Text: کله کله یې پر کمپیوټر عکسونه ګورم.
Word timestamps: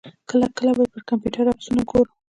کله 0.29 0.47
کله 0.57 0.71
یې 0.83 0.91
پر 0.93 1.01
کمپیوټر 1.09 1.45
عکسونه 1.53 1.81
ګورم. 1.89 2.13